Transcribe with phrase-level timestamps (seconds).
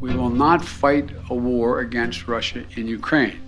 [0.00, 3.40] We will not fight a war against Russia in Ukraine.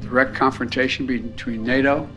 [0.00, 2.08] Direct confrontation between NATO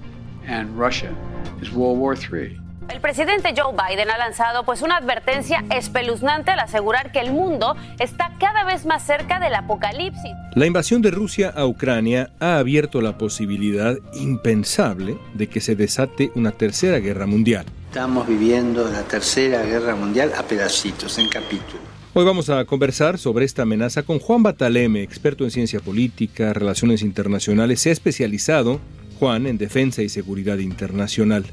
[0.45, 1.15] and Russia
[1.61, 2.59] is World War III.
[3.07, 7.73] El presidente Joe Biden ha lanzado pues una advertencia espeluznante al asegurar que el mundo
[7.99, 10.33] está cada vez más cerca del apocalipsis.
[10.55, 16.33] La invasión de Rusia a Ucrania ha abierto la posibilidad impensable de que se desate
[16.35, 17.65] una tercera guerra mundial.
[17.87, 21.79] Estamos viviendo la tercera guerra mundial a pedacitos, en capítulos.
[22.13, 27.01] Hoy vamos a conversar sobre esta amenaza con Juan Bataleme, experto en ciencia política, relaciones
[27.01, 27.79] internacionales.
[27.79, 28.81] Se ha especializado,
[29.17, 31.45] Juan, en defensa y seguridad internacional.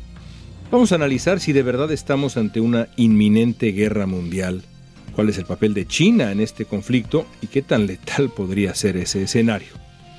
[0.75, 4.65] Vamos a analizar si de verdad estamos ante una inminente guerra mundial,
[5.15, 8.97] cuál es el papel de China en este conflicto y qué tan letal podría ser
[8.97, 9.69] ese escenario.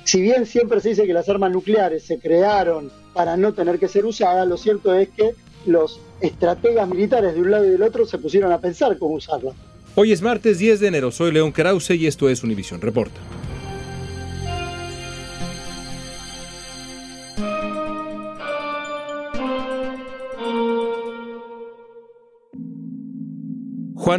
[0.04, 3.86] Si bien siempre se dice que las armas nucleares se crearon para no tener que
[3.86, 5.32] ser usadas, lo cierto es que
[5.66, 9.54] los estrategas militares de un lado y del otro se pusieron a pensar cómo usarlas.
[9.94, 13.20] Hoy es martes 10 de enero, soy León Krause y esto es Univisión Reporta.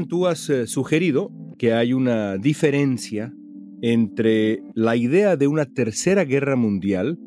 [0.06, 3.34] Tú has eh, sugerido que hay una diferencia
[3.81, 7.17] entre la idea de una tercera guerra mundial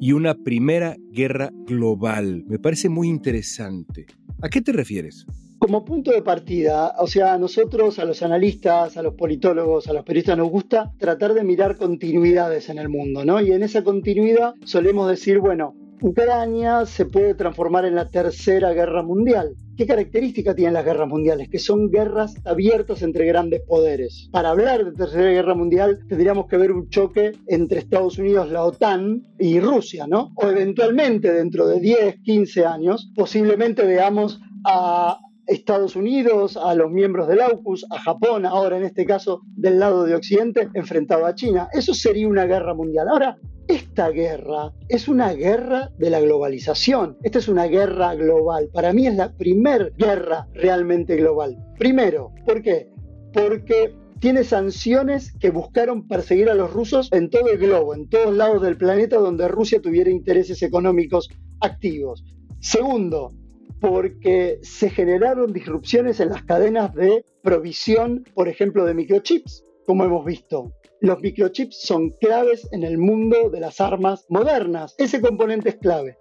[0.00, 2.44] y una primera guerra global.
[2.46, 4.06] Me parece muy interesante.
[4.42, 5.26] ¿A qué te refieres?
[5.58, 9.92] Como punto de partida, o sea, a nosotros, a los analistas, a los politólogos, a
[9.92, 13.40] los periodistas nos gusta tratar de mirar continuidades en el mundo, ¿no?
[13.42, 19.02] Y en esa continuidad solemos decir, bueno, Ucrania se puede transformar en la tercera guerra
[19.02, 19.54] mundial.
[19.76, 21.48] ¿Qué característica tienen las guerras mundiales?
[21.48, 24.28] Que son guerras abiertas entre grandes poderes.
[24.32, 28.64] Para hablar de tercera guerra mundial tendríamos que ver un choque entre Estados Unidos, la
[28.64, 30.32] OTAN y Rusia, ¿no?
[30.36, 37.26] O eventualmente dentro de 10, 15 años, posiblemente veamos a Estados Unidos, a los miembros
[37.26, 41.68] del AUKUS, a Japón, ahora en este caso del lado de Occidente, enfrentado a China.
[41.72, 43.08] Eso sería una guerra mundial.
[43.08, 43.36] Ahora,
[43.68, 47.16] esta guerra es una guerra de la globalización.
[47.22, 48.68] Esta es una guerra global.
[48.72, 51.56] Para mí es la primer guerra realmente global.
[51.78, 52.90] Primero, ¿por qué?
[53.32, 58.34] Porque tiene sanciones que buscaron perseguir a los rusos en todo el globo, en todos
[58.34, 62.24] lados del planeta donde Rusia tuviera intereses económicos activos.
[62.60, 63.32] Segundo,
[63.80, 70.24] porque se generaron disrupciones en las cadenas de provisión, por ejemplo, de microchips, como hemos
[70.24, 70.72] visto.
[71.00, 74.94] Los microchips son claves en el mundo de las armas modernas.
[74.98, 76.18] Ese componente es clave.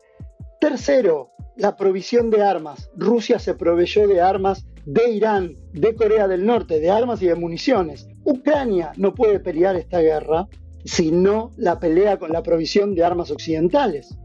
[0.61, 2.89] Tercero, la provisión de armas.
[2.95, 7.35] Rusia se proveyó de armas de Irán, de Corea del Norte, de armas y de
[7.35, 8.07] municiones.
[8.23, 10.47] Ucrania no puede pelear esta guerra
[10.85, 14.17] si no la pelea con la provisión de armas occidentales.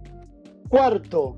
[0.68, 1.36] Cuarto,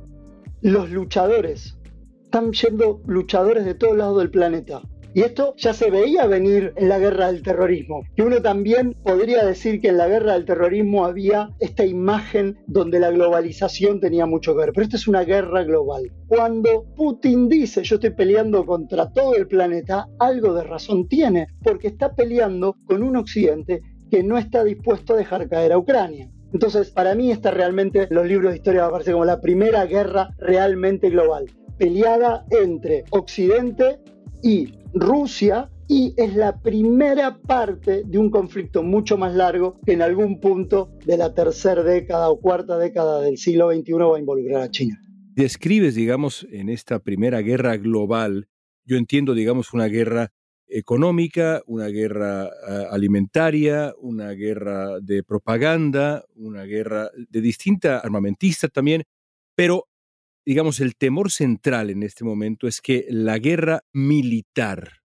[0.60, 1.78] los luchadores
[2.22, 4.82] están yendo luchadores de todos lados del planeta.
[5.16, 8.02] Y esto ya se veía venir en la guerra del terrorismo.
[8.16, 13.00] Y uno también podría decir que en la guerra del terrorismo había esta imagen donde
[13.00, 14.72] la globalización tenía mucho que ver.
[14.74, 16.12] Pero esta es una guerra global.
[16.28, 21.88] Cuando Putin dice yo estoy peleando contra todo el planeta, algo de razón tiene, porque
[21.88, 26.30] está peleando con un occidente que no está dispuesto a dejar caer a Ucrania.
[26.52, 30.28] Entonces, para mí, esta realmente, los libros de historia me parece como la primera guerra
[30.36, 31.46] realmente global
[31.78, 33.98] peleada entre Occidente
[34.42, 40.00] y Rusia y es la primera parte de un conflicto mucho más largo que en
[40.02, 44.62] algún punto de la tercera década o cuarta década del siglo XXI va a involucrar
[44.62, 44.98] a China.
[45.34, 48.48] Describes, digamos, en esta primera guerra global,
[48.84, 50.32] yo entiendo, digamos, una guerra
[50.66, 52.48] económica, una guerra
[52.90, 59.04] alimentaria, una guerra de propaganda, una guerra de distinta armamentista también,
[59.54, 59.88] pero
[60.46, 65.02] digamos, el temor central en este momento es que la guerra militar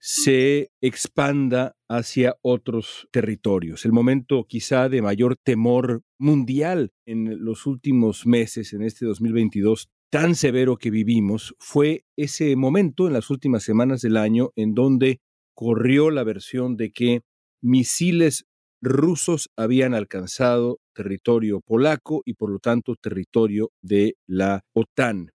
[0.00, 3.86] se expanda hacia otros territorios.
[3.86, 10.34] El momento quizá de mayor temor mundial en los últimos meses, en este 2022 tan
[10.34, 15.20] severo que vivimos, fue ese momento en las últimas semanas del año en donde
[15.54, 17.22] corrió la versión de que
[17.62, 18.46] misiles
[18.84, 25.30] rusos habían alcanzado territorio polaco y por lo tanto territorio de la OTAN.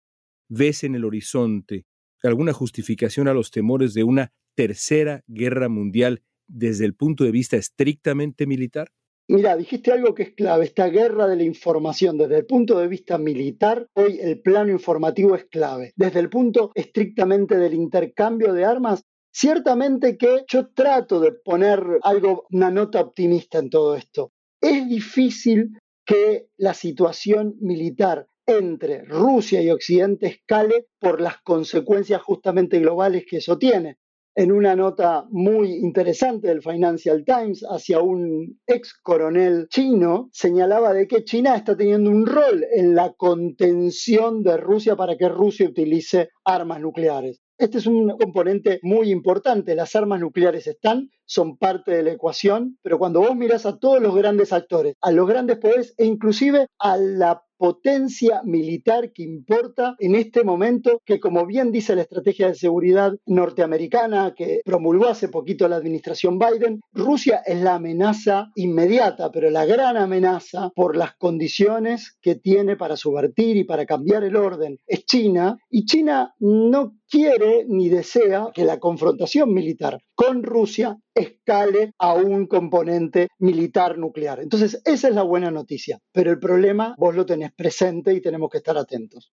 [0.49, 1.85] ves en el horizonte
[2.23, 7.57] alguna justificación a los temores de una tercera guerra mundial desde el punto de vista
[7.57, 8.89] estrictamente militar?
[9.31, 12.17] Mira, dijiste algo que es clave, esta guerra de la información.
[12.17, 15.93] Desde el punto de vista militar, hoy el plano informativo es clave.
[15.95, 22.45] Desde el punto estrictamente del intercambio de armas, ciertamente que yo trato de poner algo,
[22.51, 24.31] una nota optimista en todo esto.
[24.61, 32.79] Es difícil que la situación militar entre Rusia y Occidente escale por las consecuencias justamente
[32.79, 33.97] globales que eso tiene
[34.39, 41.07] en una nota muy interesante del Financial Times hacia un ex coronel chino, señalaba de
[41.07, 46.29] que China está teniendo un rol en la contención de Rusia para que Rusia utilice
[46.45, 47.41] armas nucleares.
[47.59, 49.75] Este es un componente muy importante.
[49.75, 54.01] Las armas nucleares están, son parte de la ecuación, pero cuando vos mirás a todos
[54.01, 59.95] los grandes actores, a los grandes poderes e inclusive a la potencia militar que importa
[59.99, 65.27] en este momento, que como bien dice la estrategia de seguridad norteamericana que promulgó hace
[65.27, 71.15] poquito la administración Biden, Rusia es la amenaza inmediata, pero la gran amenaza por las
[71.17, 76.93] condiciones que tiene para subvertir y para cambiar el orden es China, y China no
[77.09, 84.39] quiere ni desea que la confrontación militar con Rusia escale a un componente militar nuclear.
[84.39, 88.49] Entonces, esa es la buena noticia, pero el problema vos lo tenés presente y tenemos
[88.49, 89.31] que estar atentos.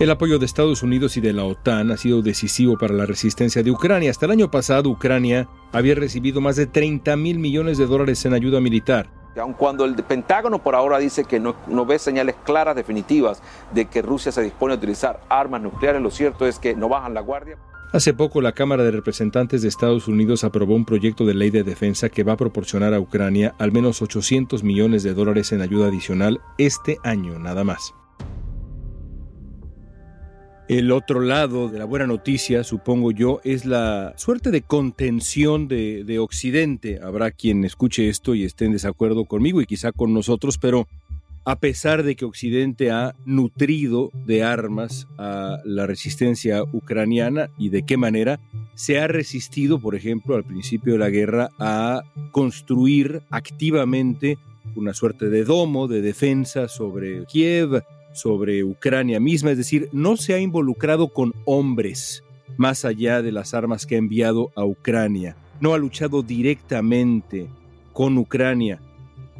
[0.00, 3.62] El apoyo de Estados Unidos y de la OTAN ha sido decisivo para la resistencia
[3.62, 4.10] de Ucrania.
[4.10, 8.32] Hasta el año pasado, Ucrania había recibido más de 30 mil millones de dólares en
[8.32, 9.10] ayuda militar.
[9.38, 13.42] Aun cuando el Pentágono por ahora dice que no, no, ve señales claras, definitivas,
[13.72, 17.14] de que Rusia se dispone a utilizar armas nucleares, lo cierto es que no bajan
[17.14, 17.56] la guardia.
[17.92, 21.64] Hace poco la Cámara de Representantes de Estados Unidos aprobó un proyecto de ley de
[21.64, 25.88] defensa que va a proporcionar a Ucrania al menos 800 millones de dólares en ayuda
[25.88, 27.92] adicional este año nada más.
[30.68, 36.04] El otro lado de la buena noticia, supongo yo, es la suerte de contención de,
[36.04, 37.00] de, Occidente.
[37.02, 40.86] Habrá quien escuche esto y esté en desacuerdo conmigo y quizá con nosotros, pero
[41.44, 47.82] a pesar de que Occidente ha nutrido de armas a la resistencia ucraniana y de
[47.82, 48.40] qué manera
[48.74, 52.02] se ha resistido, por ejemplo, al principio de la guerra a
[52.32, 54.38] construir activamente
[54.76, 57.82] una suerte de domo de defensa sobre Kiev,
[58.12, 62.22] sobre Ucrania misma, es decir, no se ha involucrado con hombres
[62.56, 67.48] más allá de las armas que ha enviado a Ucrania, no ha luchado directamente
[67.92, 68.80] con Ucrania,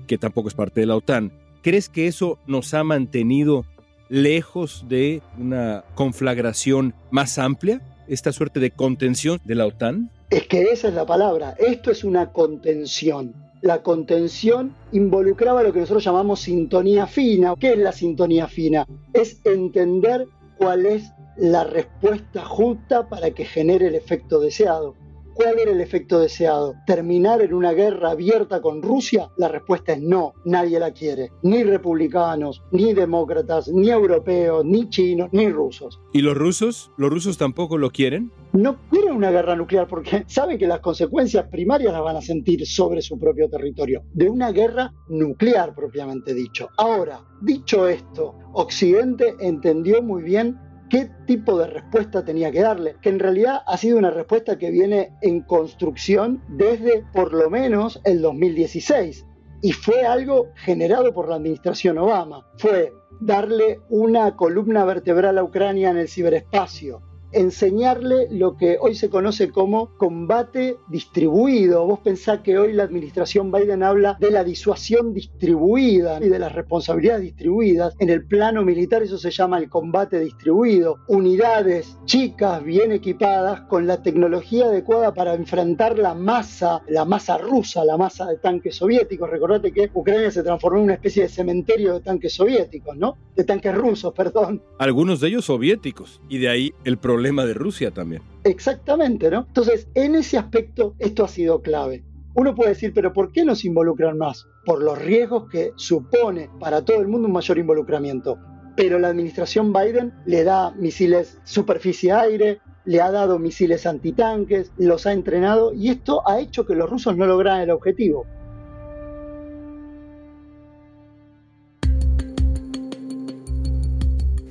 [0.06, 1.32] que tampoco es parte de la OTAN.
[1.62, 3.65] ¿Crees que eso nos ha mantenido
[4.09, 10.11] lejos de una conflagración más amplia, esta suerte de contención de la OTAN?
[10.31, 15.81] Es que esa es la palabra, esto es una contención la contención involucraba lo que
[15.81, 17.55] nosotros llamamos sintonía fina.
[17.59, 18.87] ¿Qué es la sintonía fina?
[19.12, 20.27] Es entender
[20.57, 24.95] cuál es la respuesta justa para que genere el efecto deseado.
[25.42, 26.75] ¿Cuál era el efecto deseado?
[26.87, 29.31] ¿Terminar en una guerra abierta con Rusia?
[29.38, 31.32] La respuesta es no, nadie la quiere.
[31.42, 35.98] Ni republicanos, ni demócratas, ni europeos, ni chinos, ni rusos.
[36.12, 36.92] ¿Y los rusos?
[36.98, 38.31] ¿Los rusos tampoco lo quieren?
[38.52, 42.66] No quieren una guerra nuclear porque saben que las consecuencias primarias las van a sentir
[42.66, 44.02] sobre su propio territorio.
[44.12, 46.69] De una guerra nuclear propiamente dicho.
[46.76, 50.59] Ahora, dicho esto, Occidente entendió muy bien
[50.90, 54.70] qué tipo de respuesta tenía que darle, que en realidad ha sido una respuesta que
[54.70, 59.25] viene en construcción desde por lo menos el 2016
[59.62, 62.47] y fue algo generado por la administración Obama.
[62.59, 69.10] Fue darle una columna vertebral a Ucrania en el ciberespacio, enseñarle lo que hoy se
[69.10, 71.87] conoce como combate distribuido.
[71.87, 76.52] Vos pensás que hoy la administración Biden habla de la disuasión distribuida y de las
[76.52, 77.94] responsabilidades distribuidas.
[77.99, 80.99] En el plano militar eso se llama el combate distribuido.
[81.08, 87.84] Unidades chicas, bien equipadas, con la tecnología adecuada para enfrentar la masa, la masa rusa,
[87.84, 89.30] la masa de tanques soviéticos.
[89.30, 93.16] Recordate que Ucrania se transformó en una especie de cementerio de tanques soviéticos, ¿no?
[93.37, 94.62] De tanques rusos, perdón.
[94.78, 96.20] Algunos de ellos soviéticos.
[96.28, 98.23] Y de ahí el problema problema de Rusia también.
[98.45, 99.45] Exactamente, ¿no?
[99.47, 102.03] Entonces, en ese aspecto, esto ha sido clave.
[102.35, 104.47] Uno puede decir, pero ¿por qué nos involucran más?
[104.65, 108.39] Por los riesgos que supone para todo el mundo un mayor involucramiento.
[108.75, 115.12] Pero la administración Biden le da misiles superficie-aire, le ha dado misiles antitanques, los ha
[115.12, 118.25] entrenado y esto ha hecho que los rusos no lograran el objetivo.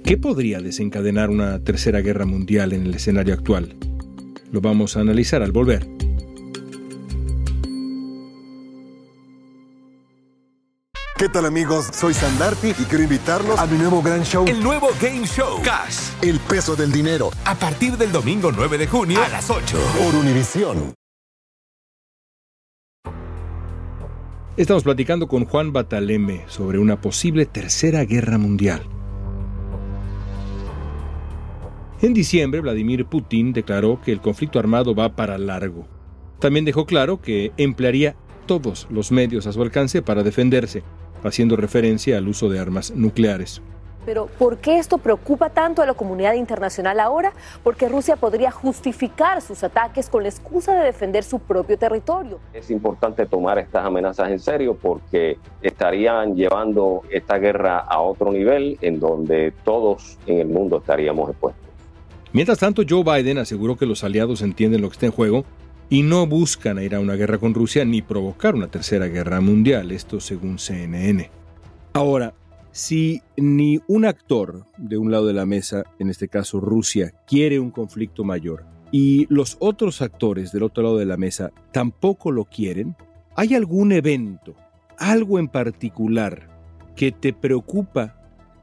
[0.10, 3.76] ¿Qué podría desencadenar una tercera guerra mundial en el escenario actual?
[4.52, 5.86] Lo vamos a analizar al volver.
[11.16, 11.92] ¿Qué ¿Qué tal amigos?
[11.94, 14.48] Soy Sandarti y quiero invitarlos a mi nuevo gran show.
[14.48, 15.62] El nuevo Game Show.
[15.62, 16.14] Cash.
[16.24, 17.30] El peso del dinero.
[17.46, 19.78] A partir del domingo 9 de junio a las 8.
[19.96, 20.96] Por Univisión.
[24.58, 28.82] Estamos platicando con Juan Bataleme sobre una posible tercera guerra mundial.
[32.02, 35.86] En diciembre, Vladimir Putin declaró que el conflicto armado va para largo.
[36.40, 38.16] También dejó claro que emplearía
[38.46, 40.82] todos los medios a su alcance para defenderse,
[41.26, 43.62] haciendo referencia al uso de armas nucleares.
[44.06, 47.34] Pero ¿por qué esto preocupa tanto a la comunidad internacional ahora?
[47.64, 52.40] Porque Rusia podría justificar sus ataques con la excusa de defender su propio territorio.
[52.54, 58.78] Es importante tomar estas amenazas en serio porque estarían llevando esta guerra a otro nivel
[58.80, 61.69] en donde todos en el mundo estaríamos expuestos.
[62.32, 65.46] Mientras tanto, Joe Biden aseguró que los aliados entienden lo que está en juego
[65.90, 69.92] y no buscan ir a una guerra con Rusia ni provocar una tercera guerra mundial,
[69.92, 71.32] esto según CNN.
[71.94, 72.36] Ahora,
[72.72, 77.60] si ni un actor de un lado de la mesa, en este caso Rusia, quiere
[77.60, 82.46] un conflicto mayor y los otros actores del otro lado de la mesa tampoco lo
[82.46, 82.96] quieren,
[83.36, 84.56] ¿hay algún evento,
[85.00, 86.48] algo en particular
[86.96, 88.19] que te preocupa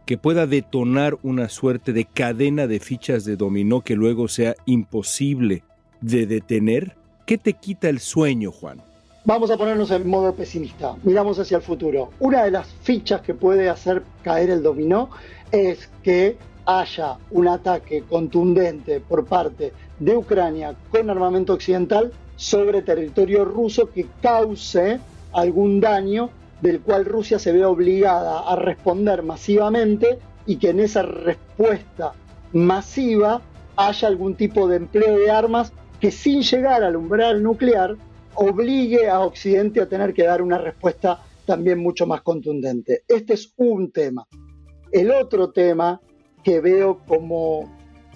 [0.07, 5.65] que pueda detonar una suerte de cadena de fichas de dominó que luego sea imposible
[6.01, 6.97] de detener?
[7.27, 8.81] ¿Qué te quita el sueño, Juan?
[9.25, 10.95] Vamos a ponernos en modo pesimista.
[11.03, 12.11] Miramos hacia el futuro.
[12.21, 15.11] Una de las fichas que puede hacer caer el dominó
[15.51, 23.45] es que haya un ataque contundente por parte de Ucrania con armamento occidental sobre territorio
[23.45, 25.01] ruso que cause
[25.33, 31.03] algún daño del cual Rusia se ve obligada a responder masivamente y que en esa
[31.03, 32.13] respuesta
[32.53, 33.43] masiva
[33.77, 37.97] haya algún tipo de empleo de armas que sin llegar al umbral nuclear
[38.35, 43.03] obligue a Occidente a tener que dar una respuesta también mucho más contundente.
[43.09, 44.27] Este es un tema.
[44.93, 46.01] El otro tema
[46.43, 47.71] que veo como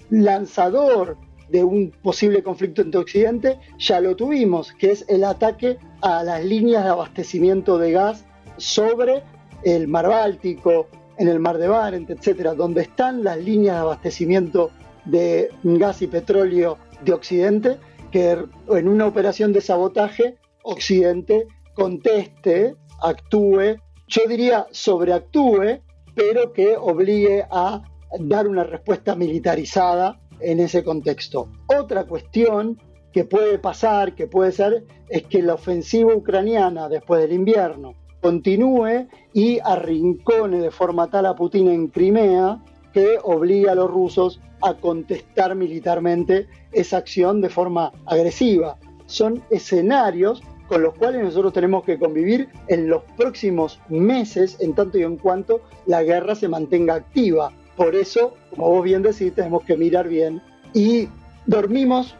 [0.09, 1.17] lanzador
[1.49, 6.43] de un posible conflicto entre Occidente, ya lo tuvimos, que es el ataque a las
[6.45, 8.25] líneas de abastecimiento de gas
[8.61, 9.23] sobre
[9.63, 10.87] el mar Báltico,
[11.17, 14.71] en el mar de Barents, etcétera, donde están las líneas de abastecimiento
[15.05, 17.77] de gas y petróleo de Occidente,
[18.11, 18.37] que
[18.69, 23.77] en una operación de sabotaje Occidente conteste, actúe,
[24.07, 25.81] yo diría sobreactúe,
[26.15, 27.81] pero que obligue a
[28.19, 31.49] dar una respuesta militarizada en ese contexto.
[31.67, 32.79] Otra cuestión
[33.13, 39.07] que puede pasar, que puede ser, es que la ofensiva ucraniana después del invierno continúe
[39.33, 42.59] y arrincone de forma tal a Putin en Crimea
[42.93, 48.77] que obliga a los rusos a contestar militarmente esa acción de forma agresiva.
[49.05, 54.97] Son escenarios con los cuales nosotros tenemos que convivir en los próximos meses, en tanto
[54.97, 57.51] y en cuanto la guerra se mantenga activa.
[57.75, 60.41] Por eso, como vos bien decís, tenemos que mirar bien
[60.73, 61.09] y
[61.45, 62.15] dormimos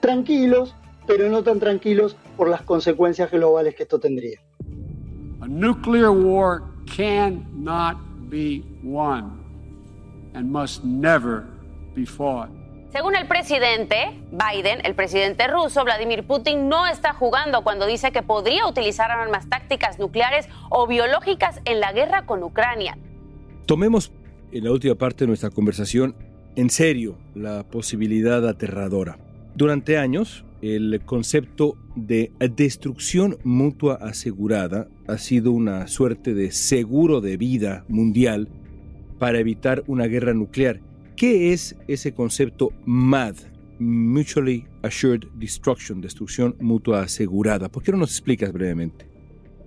[0.00, 4.45] tranquilos, pero no tan tranquilos por las consecuencias globales que esto tendría.
[5.46, 6.64] A nuclear war
[6.96, 7.96] cannot
[8.28, 9.38] be won
[10.34, 11.44] and must never
[11.94, 12.50] be fought.
[12.90, 18.22] Según el presidente Biden, el presidente ruso Vladimir Putin no está jugando cuando dice que
[18.22, 22.98] podría utilizar armas tácticas nucleares o biológicas en la guerra con Ucrania.
[23.66, 24.10] Tomemos
[24.50, 26.16] en la última parte de nuestra conversación
[26.56, 29.18] en serio la posibilidad aterradora.
[29.54, 37.36] Durante años, el concepto de destrucción mutua asegurada ha sido una suerte de seguro de
[37.36, 38.48] vida mundial
[39.18, 40.80] para evitar una guerra nuclear.
[41.16, 43.36] ¿Qué es ese concepto MAD?
[43.78, 47.68] Mutually Assured Destruction, destrucción mutua asegurada.
[47.68, 49.06] ¿Por qué no nos explicas brevemente?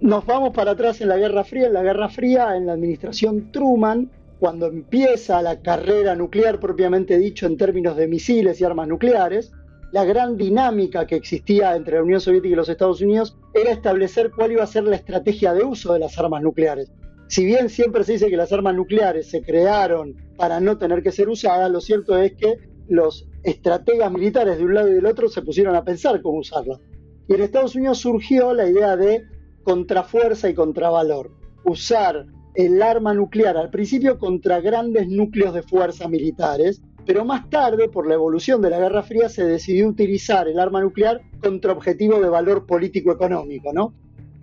[0.01, 1.67] Nos vamos para atrás en la Guerra Fría.
[1.67, 7.45] En la Guerra Fría, en la administración Truman, cuando empieza la carrera nuclear propiamente dicho
[7.45, 9.51] en términos de misiles y armas nucleares,
[9.91, 14.31] la gran dinámica que existía entre la Unión Soviética y los Estados Unidos era establecer
[14.31, 16.91] cuál iba a ser la estrategia de uso de las armas nucleares.
[17.27, 21.11] Si bien siempre se dice que las armas nucleares se crearon para no tener que
[21.11, 25.29] ser usadas, lo cierto es que los estrategas militares de un lado y del otro
[25.29, 26.79] se pusieron a pensar cómo usarlas.
[27.27, 29.23] Y en Estados Unidos surgió la idea de
[29.63, 31.31] contrafuerza y contravalor.
[31.63, 37.89] Usar el arma nuclear al principio contra grandes núcleos de fuerza militares pero más tarde,
[37.89, 42.21] por la evolución de la Guerra Fría, se decidió utilizar el arma nuclear contra objetivos
[42.21, 43.95] de valor político-económico, ¿no?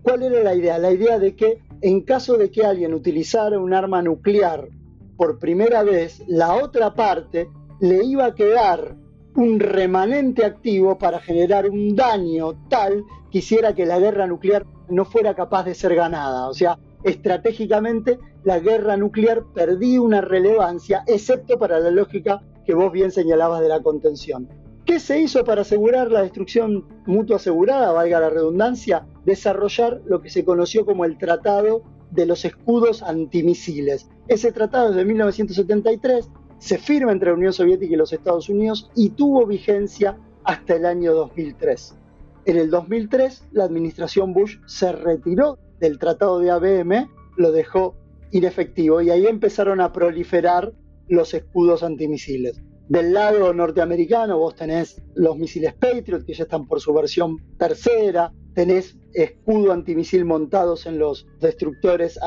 [0.03, 0.77] ¿Cuál era la idea?
[0.77, 4.69] La idea de que en caso de que alguien utilizara un arma nuclear
[5.17, 8.97] por primera vez, la otra parte le iba a quedar
[9.37, 15.05] un remanente activo para generar un daño tal que hiciera que la guerra nuclear no
[15.05, 16.49] fuera capaz de ser ganada.
[16.49, 22.93] O sea, estratégicamente la guerra nuclear perdía una relevancia, excepto para la lógica que vos
[22.93, 24.49] bien señalabas de la contención.
[24.85, 29.07] ¿Qué se hizo para asegurar la destrucción mutua asegurada, valga la redundancia?
[29.25, 34.09] Desarrollar lo que se conoció como el Tratado de los Escudos Antimisiles.
[34.29, 38.91] Ese tratado es de 1973, se firma entre la Unión Soviética y los Estados Unidos
[38.95, 41.97] y tuvo vigencia hasta el año 2003.
[42.45, 47.97] En el 2003, la administración Bush se retiró del tratado de ABM, lo dejó
[48.31, 50.73] inefectivo y ahí empezaron a proliferar
[51.09, 52.61] los escudos antimisiles.
[52.89, 58.33] Del lado norteamericano vos tenés los misiles Patriot, que ya están por su versión tercera,
[58.55, 62.19] tenés escudo antimisil montados en los destructores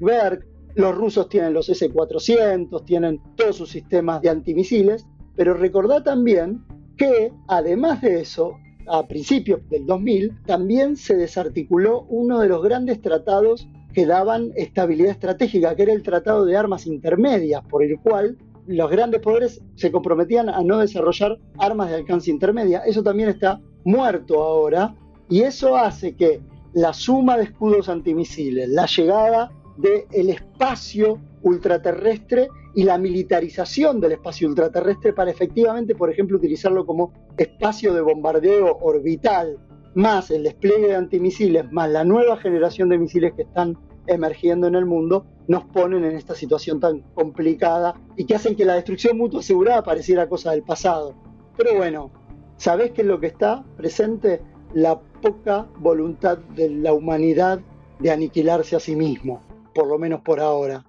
[0.00, 6.64] Berg, los rusos tienen los S-400, tienen todos sus sistemas de antimisiles, pero recordá también
[6.96, 8.56] que además de eso,
[8.88, 13.68] a principios del 2000, también se desarticuló uno de los grandes tratados
[13.98, 18.38] que daban estabilidad estratégica, que era el Tratado de Armas Intermedias, por el cual
[18.68, 22.82] los grandes poderes se comprometían a no desarrollar armas de alcance intermedia.
[22.86, 24.94] Eso también está muerto ahora
[25.28, 26.40] y eso hace que
[26.74, 34.46] la suma de escudos antimisiles, la llegada del espacio ultraterrestre y la militarización del espacio
[34.46, 39.58] ultraterrestre para efectivamente, por ejemplo, utilizarlo como espacio de bombardeo orbital,
[39.96, 43.76] más el despliegue de antimisiles, más la nueva generación de misiles que están
[44.08, 48.64] emergiendo en el mundo, nos ponen en esta situación tan complicada y que hacen que
[48.64, 51.14] la destrucción mutua asegurada pareciera cosa del pasado.
[51.56, 52.10] Pero bueno,
[52.56, 54.42] ¿sabés qué es lo que está presente?
[54.74, 57.60] La poca voluntad de la humanidad
[57.98, 59.42] de aniquilarse a sí mismo,
[59.74, 60.84] por lo menos por ahora.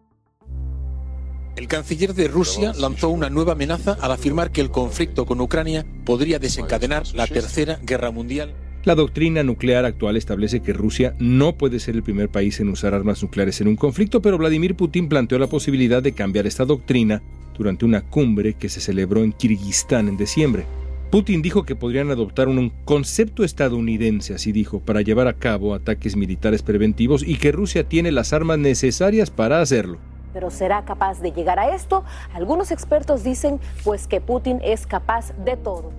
[1.56, 5.86] El canciller de Rusia lanzó una nueva amenaza al afirmar que el conflicto con Ucrania
[6.06, 8.56] podría desencadenar la Tercera Guerra Mundial.
[8.86, 12.94] La doctrina nuclear actual establece que Rusia no puede ser el primer país en usar
[12.94, 17.22] armas nucleares en un conflicto, pero Vladimir Putin planteó la posibilidad de cambiar esta doctrina
[17.58, 20.66] durante una cumbre que se celebró en Kirguistán en diciembre.
[21.12, 26.16] Putin dijo que podrían adoptar un concepto estadounidense, así dijo, para llevar a cabo ataques
[26.16, 29.98] militares preventivos y que Rusia tiene las armas necesarias para hacerlo.
[30.34, 32.06] Pero ¿será capaz de llegar a esto?
[32.34, 35.92] Algunos expertos dicen pues que Putin es capaz de todo.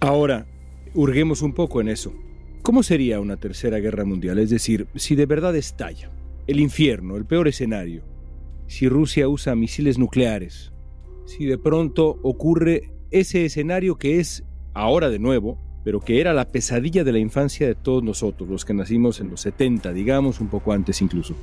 [0.00, 0.44] Ahora,
[0.96, 2.12] hurguemos un poco en eso.
[2.62, 4.38] ¿Cómo sería una tercera guerra mundial?
[4.38, 6.10] Es decir, si de verdad estalla,
[6.46, 8.02] el infierno, el peor escenario,
[8.66, 10.72] si Rusia usa misiles nucleares,
[11.26, 16.50] si de pronto ocurre ese escenario que es, ahora de nuevo, pero que era la
[16.50, 20.48] pesadilla de la infancia de todos nosotros, los que nacimos en los 70, digamos, un
[20.48, 21.34] poco antes incluso.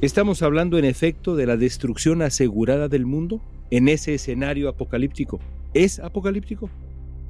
[0.00, 5.40] ¿Estamos hablando en efecto de la destrucción asegurada del mundo en ese escenario apocalíptico?
[5.74, 6.70] ¿Es apocalíptico?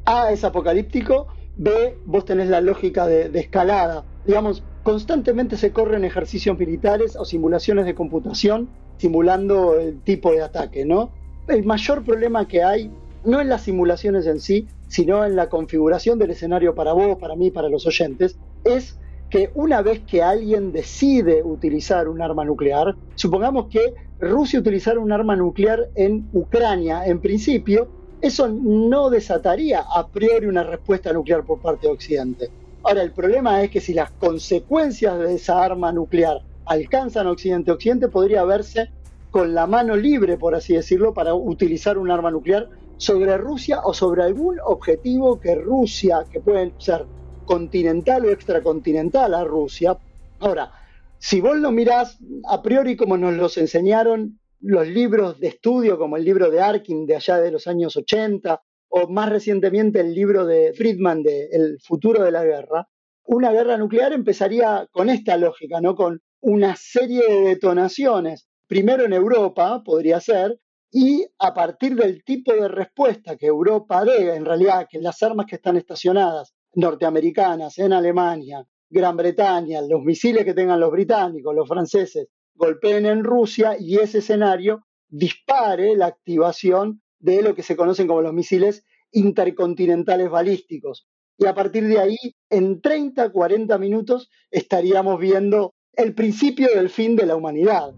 [0.04, 4.04] A es apocalíptico, B vos tenés la lógica de, escalada.
[4.26, 10.84] Digamos, constantemente se corren ejercicios militares o simulaciones de computación simulando el tipo de ataque,
[10.84, 11.10] ¿no?
[11.48, 12.90] El mayor problema que hay
[13.24, 17.36] no en las simulaciones en sí, sino en la configuración del escenario para vos, para
[17.36, 18.98] mí, para los oyentes, es
[19.30, 25.12] que una vez que alguien decide utilizar un arma nuclear, supongamos que Rusia utilizara un
[25.12, 27.88] arma nuclear en Ucrania, en principio,
[28.20, 32.50] eso no desataría a priori una respuesta nuclear por parte de Occidente.
[32.82, 37.70] Ahora, el problema es que si las consecuencias de esa arma nuclear alcanzan a Occidente,
[37.70, 38.90] Occidente podría verse
[39.30, 43.94] con la mano libre, por así decirlo, para utilizar un arma nuclear sobre Rusia o
[43.94, 47.06] sobre algún objetivo que Rusia, que pueden ser
[47.44, 49.96] continental o extracontinental a Rusia.
[50.40, 50.72] Ahora,
[51.18, 56.16] si vos lo mirás a priori como nos los enseñaron los libros de estudio, como
[56.16, 60.44] el libro de Arkin de allá de los años 80, o más recientemente el libro
[60.44, 62.88] de Friedman de El futuro de la guerra,
[63.24, 65.94] una guerra nuclear empezaría con esta lógica, ¿no?
[65.94, 70.58] Con una serie de detonaciones, primero en Europa, podría ser,
[70.90, 75.46] y a partir del tipo de respuesta que Europa dé, en realidad, que las armas
[75.46, 81.68] que están estacionadas norteamericanas en Alemania, Gran Bretaña, los misiles que tengan los británicos, los
[81.68, 82.26] franceses,
[82.60, 88.20] golpeen en Rusia y ese escenario dispare la activación de lo que se conocen como
[88.20, 91.08] los misiles intercontinentales balísticos.
[91.38, 92.18] Y a partir de ahí,
[92.50, 97.94] en 30, 40 minutos, estaríamos viendo el principio del fin de la humanidad.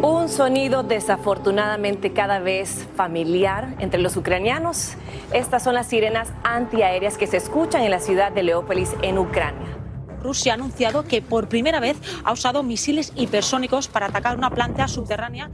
[0.00, 4.94] Un sonido desafortunadamente cada vez familiar entre los ucranianos.
[5.34, 9.83] Estas son las sirenas antiaéreas que se escuchan en la ciudad de Leópolis, en Ucrania.
[10.24, 14.88] Rusia ha anunciado que por primera vez ha usado misiles hipersónicos para atacar una planta
[14.88, 15.50] subterránea.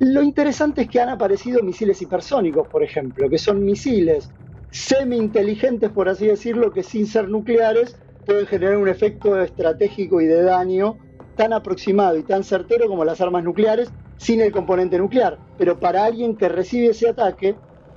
[0.00, 4.28] Lo interesante es que han aparecido misiles hipersónicos, por ejemplo, que son misiles
[4.70, 10.42] semi-inteligentes, por así decirlo, que sin ser nucleares pueden generar un efecto estratégico y de
[10.42, 10.98] daño
[11.36, 15.38] tan aproximado y tan certero como las armas nucleares sin el componente nuclear.
[15.58, 17.54] Pero para alguien que recibe ese ataque,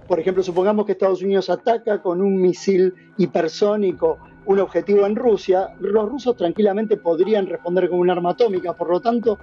[0.07, 5.75] por ejemplo, supongamos que Estados Unidos ataca con un misil hipersónico un objetivo en Rusia,
[5.79, 8.73] los rusos tranquilamente podrían responder con un arma atómica.
[8.73, 9.39] Por lo tanto,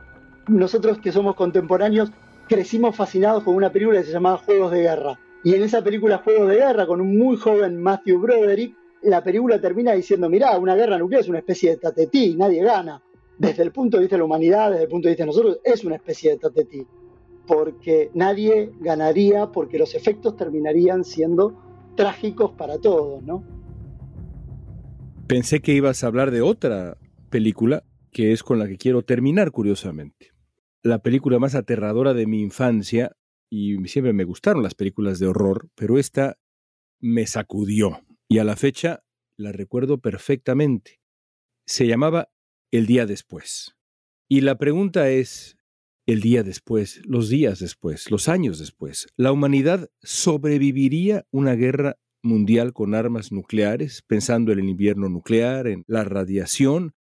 [0.49, 2.11] nosotros que somos contemporáneos
[2.49, 5.19] crecimos fascinados con una película que se llamaba Juegos de Guerra.
[5.45, 9.61] Y en esa película Juegos de Guerra, con un muy joven Matthew Broderick, la película
[9.61, 13.03] termina diciendo, mirá, una guerra nuclear es una especie de tatetí, nadie gana.
[13.37, 15.59] Desde el punto de vista de la humanidad, desde el punto de vista de nosotros,
[15.65, 16.87] es una especie de tatetí.
[17.47, 21.55] Porque nadie ganaría, porque los efectos terminarían siendo
[21.97, 23.43] trágicos para todos, ¿no?
[25.33, 26.99] Pensé que ibas a hablar de otra
[27.31, 30.35] película, que es con la que quiero terminar, curiosamente.
[30.83, 33.17] La película más aterradora de mi infancia,
[33.49, 36.37] y siempre me gustaron las películas de horror, pero esta
[37.01, 39.05] me sacudió, y a la fecha
[39.39, 41.01] la recuerdo perfectamente.
[41.65, 42.29] Se llamaba
[42.71, 43.75] El día después.
[44.29, 45.57] Y la pregunta es,
[46.05, 52.73] el día después, los días después, los años después, ¿la humanidad sobreviviría una guerra mundial
[52.73, 56.95] con armas nucleares, pensando en el invierno nuclear, en la radiación,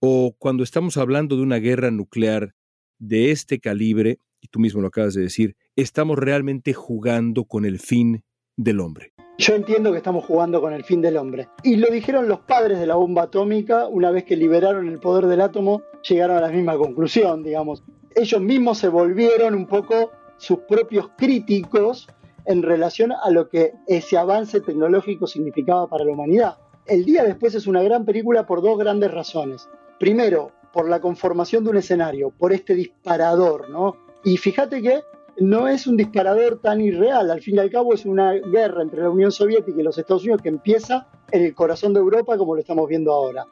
[0.00, 2.54] o cuando estamos hablando de una guerra nuclear
[2.98, 7.78] de este calibre, y tú mismo lo acabas de decir, estamos realmente jugando con el
[7.78, 8.24] fin
[8.56, 9.12] del hombre.
[9.38, 11.48] Yo entiendo que estamos jugando con el fin del hombre.
[11.62, 15.26] Y lo dijeron los padres de la bomba atómica, una vez que liberaron el poder
[15.26, 17.82] del átomo, llegaron a la misma conclusión, digamos.
[18.14, 22.06] Ellos mismos se volvieron un poco sus propios críticos
[22.46, 26.58] en relación a lo que ese avance tecnológico significaba para la humanidad.
[26.86, 29.68] El día después es una gran película por dos grandes razones.
[29.98, 33.96] Primero, por la conformación de un escenario, por este disparador, ¿no?
[34.24, 35.00] Y fíjate que
[35.38, 39.02] no es un disparador tan irreal, al fin y al cabo es una guerra entre
[39.02, 42.54] la Unión Soviética y los Estados Unidos que empieza en el corazón de Europa como
[42.54, 43.46] lo estamos viendo ahora.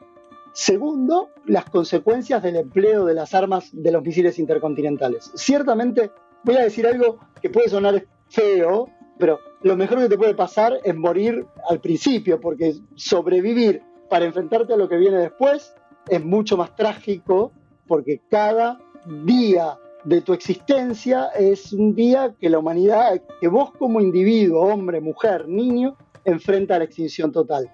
[0.52, 5.30] Segundo, las consecuencias del empleo de las armas de los misiles intercontinentales.
[5.34, 6.10] Ciertamente,
[6.42, 8.88] voy a decir algo que puede sonar feo,
[9.18, 14.72] pero lo mejor que te puede pasar es morir al principio, porque sobrevivir para enfrentarte
[14.72, 15.74] a lo que viene después
[16.08, 17.52] es mucho más trágico,
[17.86, 18.78] porque cada
[19.24, 25.00] día de tu existencia es un día que la humanidad, que vos como individuo, hombre,
[25.00, 27.70] mujer, niño, enfrenta a la extinción total.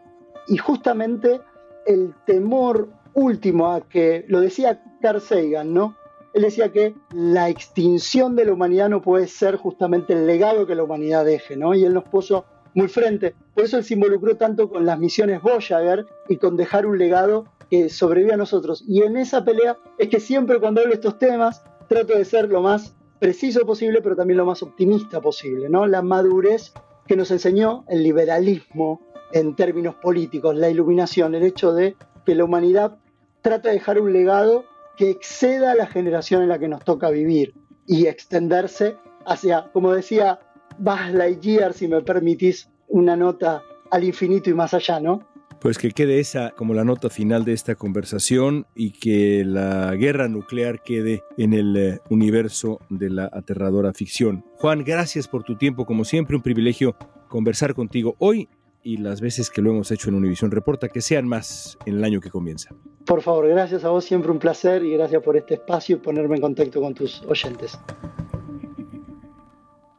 [0.49, 1.41] Y justamente
[1.87, 5.97] el temor último a que, lo decía Carl Sagan, ¿no?
[6.35, 10.75] Él decía que la extinción de la humanidad no puede ser justamente el legado que
[10.75, 11.75] la humanidad deje, ¿no?
[11.75, 12.45] Y él nos puso
[12.75, 13.37] muy frente.
[13.55, 17.47] Por eso él se involucró tanto con las misiones Voyager y con dejar un legado
[17.71, 18.85] que sobrevive a nosotros.
[18.87, 22.63] Y en esa pelea es que siempre cuando hablo estos temas trato de ser lo
[22.63, 25.87] más preciso posible, pero también lo más optimista posible, ¿no?
[25.87, 26.73] La madurez
[27.07, 29.01] que nos enseñó el liberalismo
[29.33, 32.99] en términos políticos, la iluminación, el hecho de que la humanidad
[33.41, 34.65] trata de dejar un legado
[34.97, 37.55] que exceda la generación en la que nos toca vivir
[37.87, 40.41] y extenderse hacia, como decía
[40.79, 45.27] Buzz Lightyear, si me permitís una nota al infinito y más allá, ¿no?
[45.61, 50.29] Pues que quede esa como la nota final de esta conversación y que la guerra
[50.29, 54.45] nuclear quede en el eh, universo de la aterradora ficción.
[54.57, 56.97] Juan, gracias por tu tiempo, como siempre, un privilegio
[57.29, 58.49] conversar contigo hoy
[58.85, 62.05] y las veces que lo hemos hecho en Univisión Reporta, que sean más en el
[62.05, 62.75] año que comienza.
[63.07, 66.37] Por favor, gracias a vos, siempre un placer y gracias por este espacio y ponerme
[66.37, 67.79] en contacto con tus oyentes.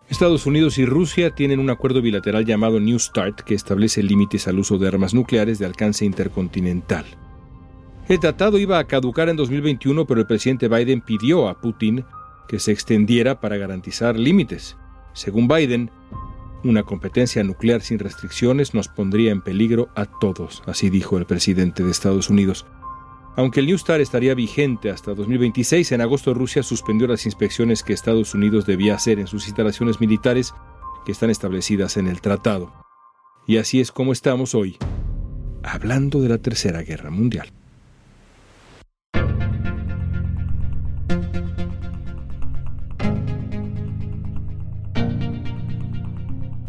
[0.07, 4.59] Estados Unidos y Rusia tienen un acuerdo bilateral llamado New START que establece límites al
[4.59, 7.05] uso de armas nucleares de alcance intercontinental.
[8.07, 12.05] El tratado iba a caducar en 2021, pero el presidente Biden pidió a Putin
[12.47, 14.77] que se extendiera para garantizar límites.
[15.13, 15.89] Según Biden,
[16.65, 21.83] una competencia nuclear sin restricciones nos pondría en peligro a todos, así dijo el presidente
[21.83, 22.65] de Estados Unidos.
[23.37, 27.93] Aunque el New STAR estaría vigente hasta 2026, en agosto Rusia suspendió las inspecciones que
[27.93, 30.53] Estados Unidos debía hacer en sus instalaciones militares
[31.05, 32.73] que están establecidas en el tratado.
[33.45, 34.77] Y así es como estamos hoy,
[35.63, 37.51] hablando de la Tercera Guerra Mundial.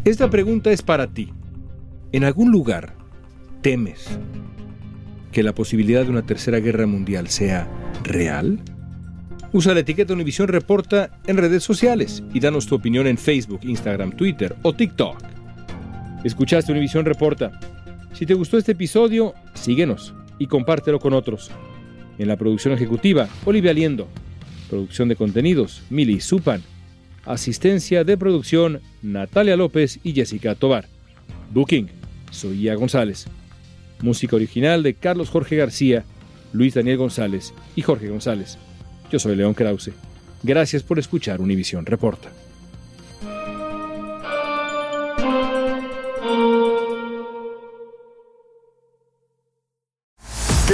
[0.07, 1.33] Esta pregunta es para ti.
[2.13, 2.95] ¿En algún lugar
[3.61, 4.17] temes
[5.33, 7.67] que la posibilidad de una tercera guerra mundial sea
[8.03, 8.57] real?
[9.51, 14.15] Usa la etiqueta Univisión Reporta en redes sociales y danos tu opinión en Facebook, Instagram,
[14.15, 15.17] Twitter o TikTok.
[16.23, 17.59] Escuchaste Univisión Reporta.
[18.13, 21.51] Si te gustó este episodio, síguenos y compártelo con otros.
[22.17, 24.07] En la producción ejecutiva, Olivia Liendo.
[24.69, 26.63] Producción de contenidos, Mili Supan.
[27.27, 30.85] Asistencia de producción, Natalia López y Jessica Tobar.
[31.51, 31.89] Booking,
[32.31, 33.25] soy Ia González.
[34.01, 36.05] Música original de Carlos Jorge García,
[36.53, 38.57] Luis Daniel González y Jorge González.
[39.11, 39.91] Yo soy León Krause.
[40.41, 42.31] Gracias por escuchar Univisión Reporta.